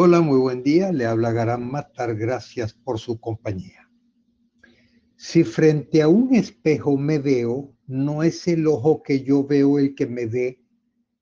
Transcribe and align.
Hola, 0.00 0.20
muy 0.20 0.38
buen 0.38 0.62
día. 0.62 0.92
Le 0.92 1.06
habla 1.06 1.32
Garán 1.32 1.68
Matar. 1.68 2.14
Gracias 2.14 2.72
por 2.72 3.00
su 3.00 3.18
compañía. 3.18 3.90
Si 5.16 5.42
frente 5.42 6.02
a 6.02 6.06
un 6.06 6.36
espejo 6.36 6.96
me 6.96 7.18
veo, 7.18 7.74
no 7.88 8.22
es 8.22 8.46
el 8.46 8.68
ojo 8.68 9.02
que 9.02 9.24
yo 9.24 9.44
veo 9.44 9.76
el 9.80 9.96
que 9.96 10.06
me 10.06 10.26
ve, 10.26 10.62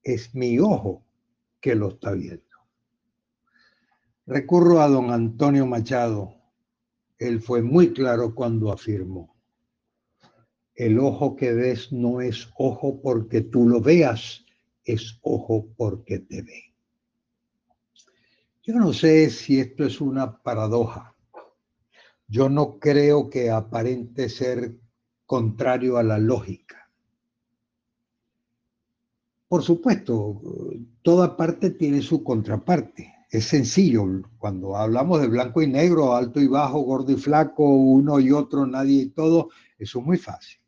es 0.02 0.34
mi 0.34 0.58
ojo 0.58 1.06
que 1.58 1.74
lo 1.74 1.88
está 1.88 2.12
viendo. 2.12 2.44
Recurro 4.26 4.82
a 4.82 4.88
don 4.88 5.10
Antonio 5.10 5.64
Machado. 5.64 6.34
Él 7.16 7.40
fue 7.40 7.62
muy 7.62 7.94
claro 7.94 8.34
cuando 8.34 8.70
afirmó, 8.70 9.38
el 10.74 10.98
ojo 10.98 11.34
que 11.34 11.54
ves 11.54 11.92
no 11.92 12.20
es 12.20 12.50
ojo 12.58 13.00
porque 13.00 13.40
tú 13.40 13.66
lo 13.66 13.80
veas, 13.80 14.44
es 14.84 15.18
ojo 15.22 15.66
porque 15.78 16.18
te 16.18 16.42
ve. 16.42 16.75
Yo 18.66 18.74
no 18.74 18.92
sé 18.92 19.30
si 19.30 19.60
esto 19.60 19.84
es 19.84 20.00
una 20.00 20.42
paradoja. 20.42 21.14
Yo 22.26 22.48
no 22.48 22.80
creo 22.80 23.30
que 23.30 23.48
aparente 23.48 24.28
ser 24.28 24.76
contrario 25.24 25.98
a 25.98 26.02
la 26.02 26.18
lógica. 26.18 26.90
Por 29.46 29.62
supuesto, 29.62 30.42
toda 31.02 31.36
parte 31.36 31.70
tiene 31.70 32.02
su 32.02 32.24
contraparte. 32.24 33.14
Es 33.30 33.44
sencillo. 33.44 34.04
Cuando 34.36 34.76
hablamos 34.76 35.20
de 35.20 35.28
blanco 35.28 35.62
y 35.62 35.68
negro, 35.68 36.16
alto 36.16 36.40
y 36.40 36.48
bajo, 36.48 36.80
gordo 36.80 37.12
y 37.12 37.16
flaco, 37.16 37.68
uno 37.68 38.18
y 38.18 38.32
otro, 38.32 38.66
nadie 38.66 39.02
y 39.02 39.10
todo, 39.10 39.50
eso 39.78 40.00
es 40.00 40.04
muy 40.04 40.18
fácil. 40.18 40.58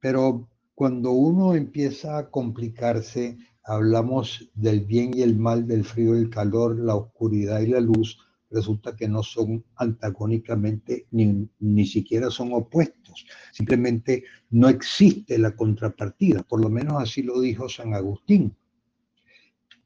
Pero 0.00 0.46
cuando 0.78 1.10
uno 1.10 1.56
empieza 1.56 2.18
a 2.18 2.30
complicarse, 2.30 3.36
hablamos 3.64 4.48
del 4.54 4.82
bien 4.82 5.10
y 5.12 5.22
el 5.22 5.36
mal, 5.36 5.66
del 5.66 5.82
frío 5.82 6.14
y 6.14 6.20
el 6.20 6.30
calor, 6.30 6.78
la 6.78 6.94
oscuridad 6.94 7.58
y 7.62 7.66
la 7.66 7.80
luz, 7.80 8.16
resulta 8.48 8.94
que 8.94 9.08
no 9.08 9.24
son 9.24 9.64
antagónicamente 9.74 11.08
ni, 11.10 11.48
ni 11.58 11.84
siquiera 11.84 12.30
son 12.30 12.52
opuestos. 12.52 13.26
Simplemente 13.50 14.22
no 14.50 14.68
existe 14.68 15.36
la 15.36 15.56
contrapartida, 15.56 16.44
por 16.44 16.60
lo 16.60 16.68
menos 16.68 17.02
así 17.02 17.24
lo 17.24 17.40
dijo 17.40 17.68
San 17.68 17.94
Agustín. 17.94 18.54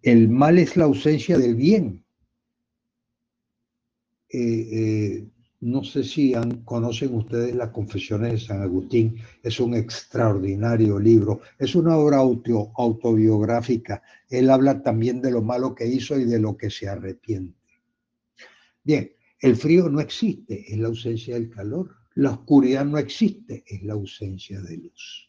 El 0.03 0.29
mal 0.29 0.59
es 0.59 0.77
la 0.77 0.84
ausencia 0.84 1.39
del 1.39 1.55
bien. 1.55 2.05
Eh, 4.29 4.69
eh, 4.73 5.29
no 5.63 5.85
sé 5.85 6.03
si 6.03 6.35
conocen 6.65 7.15
ustedes 7.15 7.55
las 7.55 7.71
Confesiones 7.71 8.33
de 8.33 8.41
San 8.41 8.63
Agustín, 8.63 9.17
es 9.45 9.61
un 9.61 9.75
extraordinario 9.75 10.99
libro, 10.99 11.41
es 11.57 11.77
una 11.77 11.97
obra 11.97 12.19
autobiográfica. 12.19 14.03
Él 14.29 14.51
habla 14.51 14.83
también 14.83 15.23
de 15.23 15.31
lo 15.31 15.41
malo 15.41 15.73
que 15.73 15.87
hizo 15.87 16.19
y 16.19 16.25
de 16.25 16.41
lo 16.41 16.57
que 16.57 16.69
se 16.69 16.89
arrepiente. 16.89 17.57
Bien, 18.83 19.13
el 19.39 19.55
frío 19.55 19.89
no 19.89 20.01
existe, 20.01 20.73
es 20.73 20.79
la 20.81 20.89
ausencia 20.89 21.35
del 21.35 21.49
calor. 21.49 21.95
La 22.17 22.33
oscuridad 22.33 22.85
no 22.85 22.99
existe, 22.99 23.63
es 23.65 23.85
la 23.85 23.93
ausencia 23.93 24.61
de 24.61 24.79
luz. 24.79 25.29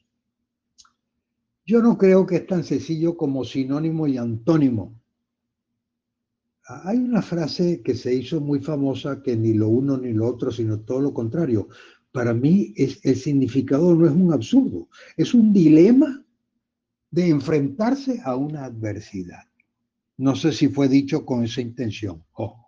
Yo 1.63 1.79
no 1.83 1.95
creo 1.95 2.25
que 2.25 2.37
es 2.37 2.47
tan 2.47 2.63
sencillo 2.63 3.15
como 3.15 3.43
sinónimo 3.43 4.07
y 4.07 4.17
antónimo. 4.17 4.99
Hay 6.65 6.97
una 6.97 7.21
frase 7.21 7.81
que 7.81 7.93
se 7.93 8.13
hizo 8.13 8.39
muy 8.39 8.59
famosa 8.59 9.21
que 9.21 9.35
ni 9.35 9.53
lo 9.53 9.67
uno 9.67 9.97
ni 9.97 10.13
lo 10.13 10.27
otro, 10.27 10.51
sino 10.51 10.79
todo 10.79 11.01
lo 11.01 11.13
contrario. 11.13 11.67
Para 12.11 12.33
mí 12.33 12.73
es, 12.77 12.99
el 13.03 13.15
significado 13.17 13.93
no 13.95 14.05
es 14.05 14.13
un 14.13 14.31
absurdo, 14.31 14.87
es 15.17 15.33
un 15.33 15.51
dilema 15.51 16.23
de 17.11 17.27
enfrentarse 17.27 18.21
a 18.23 18.35
una 18.35 18.65
adversidad. 18.65 19.43
No 20.17 20.35
sé 20.35 20.51
si 20.51 20.69
fue 20.69 20.87
dicho 20.87 21.25
con 21.25 21.43
esa 21.43 21.61
intención, 21.61 22.23
ojo. 22.33 22.62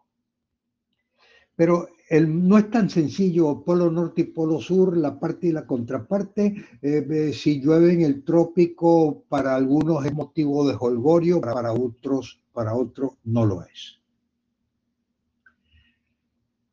Pero 1.55 1.87
el, 2.09 2.47
no 2.47 2.57
es 2.57 2.69
tan 2.69 2.89
sencillo, 2.89 3.63
polo 3.63 3.89
norte 3.89 4.21
y 4.21 4.25
polo 4.25 4.59
sur, 4.59 4.95
la 4.95 5.19
parte 5.19 5.47
y 5.47 5.51
la 5.51 5.65
contraparte. 5.65 6.55
Eh, 6.81 7.31
si 7.33 7.61
llueve 7.61 7.93
en 7.93 8.01
el 8.01 8.23
trópico, 8.23 9.23
para 9.27 9.55
algunos 9.55 10.05
es 10.05 10.13
motivo 10.13 10.67
de 10.67 10.75
holgorio, 10.79 11.41
para 11.41 11.73
otros, 11.73 12.41
para 12.53 12.75
otros 12.75 13.13
no 13.23 13.45
lo 13.45 13.63
es. 13.63 13.99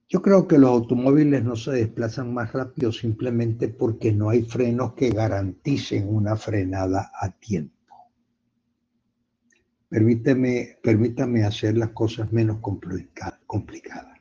Yo 0.08 0.20
creo 0.20 0.46
que 0.46 0.58
los 0.58 0.68
automóviles 0.68 1.42
no 1.42 1.56
se 1.56 1.70
desplazan 1.70 2.34
más 2.34 2.52
rápido 2.52 2.92
simplemente 2.92 3.68
porque 3.68 4.12
no 4.12 4.28
hay 4.28 4.42
frenos 4.42 4.92
que 4.92 5.08
garanticen 5.08 6.06
una 6.06 6.36
frenada 6.36 7.10
a 7.18 7.30
tiempo. 7.30 7.72
Permíteme, 9.88 10.76
permítame 10.82 11.44
hacer 11.44 11.78
las 11.78 11.90
cosas 11.90 12.30
menos 12.30 12.58
complicadas. 12.60 14.11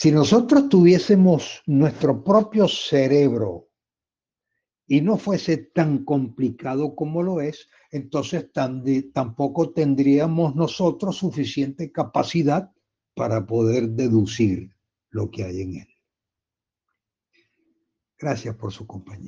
Si 0.00 0.12
nosotros 0.12 0.68
tuviésemos 0.68 1.60
nuestro 1.66 2.22
propio 2.22 2.68
cerebro 2.68 3.68
y 4.86 5.00
no 5.00 5.18
fuese 5.18 5.56
tan 5.56 6.04
complicado 6.04 6.94
como 6.94 7.20
lo 7.20 7.40
es, 7.40 7.68
entonces 7.90 8.48
tampoco 9.12 9.72
tendríamos 9.72 10.54
nosotros 10.54 11.16
suficiente 11.16 11.90
capacidad 11.90 12.70
para 13.16 13.44
poder 13.44 13.88
deducir 13.88 14.72
lo 15.10 15.32
que 15.32 15.42
hay 15.42 15.62
en 15.62 15.74
él. 15.78 15.88
Gracias 18.16 18.54
por 18.54 18.72
su 18.72 18.86
compañía. 18.86 19.26